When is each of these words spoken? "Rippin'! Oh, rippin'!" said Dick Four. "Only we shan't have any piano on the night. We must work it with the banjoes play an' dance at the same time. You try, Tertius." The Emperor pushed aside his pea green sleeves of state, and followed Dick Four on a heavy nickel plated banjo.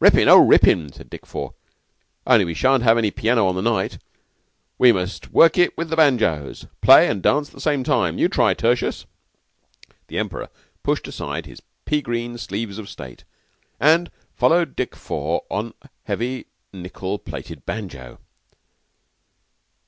"Rippin'! 0.00 0.26
Oh, 0.26 0.38
rippin'!" 0.40 0.92
said 0.92 1.08
Dick 1.08 1.24
Four. 1.24 1.54
"Only 2.26 2.44
we 2.44 2.54
shan't 2.54 2.82
have 2.82 2.98
any 2.98 3.12
piano 3.12 3.46
on 3.46 3.54
the 3.54 3.62
night. 3.62 3.98
We 4.78 4.90
must 4.90 5.30
work 5.30 5.56
it 5.58 5.78
with 5.78 5.90
the 5.90 5.96
banjoes 5.96 6.66
play 6.80 7.06
an' 7.08 7.20
dance 7.20 7.50
at 7.50 7.54
the 7.54 7.60
same 7.60 7.84
time. 7.84 8.18
You 8.18 8.28
try, 8.28 8.52
Tertius." 8.52 9.06
The 10.08 10.18
Emperor 10.18 10.48
pushed 10.82 11.06
aside 11.06 11.46
his 11.46 11.62
pea 11.84 12.02
green 12.02 12.36
sleeves 12.36 12.78
of 12.80 12.88
state, 12.88 13.22
and 13.78 14.10
followed 14.34 14.74
Dick 14.74 14.96
Four 14.96 15.44
on 15.48 15.74
a 15.82 15.88
heavy 16.02 16.46
nickel 16.72 17.20
plated 17.20 17.64
banjo. 17.64 18.18